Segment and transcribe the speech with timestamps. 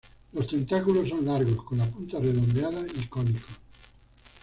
[0.33, 3.59] Los tentáculos son largos, con la punta redondeada y cónicos.